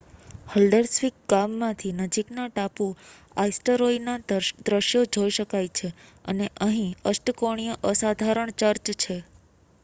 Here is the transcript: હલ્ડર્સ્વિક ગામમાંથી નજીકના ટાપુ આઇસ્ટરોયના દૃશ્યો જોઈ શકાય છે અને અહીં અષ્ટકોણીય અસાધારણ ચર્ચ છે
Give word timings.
હલ્ડર્સ્વિક 0.51 1.17
ગામમાંથી 1.29 1.91
નજીકના 1.97 2.45
ટાપુ 2.51 2.87
આઇસ્ટરોયના 3.35 4.17
દૃશ્યો 4.63 5.05
જોઈ 5.11 5.35
શકાય 5.37 5.71
છે 5.75 5.93
અને 6.27 6.49
અહીં 6.63 6.91
અષ્ટકોણીય 7.07 7.79
અસાધારણ 7.91 8.57
ચર્ચ 8.59 8.85
છે 8.99 9.21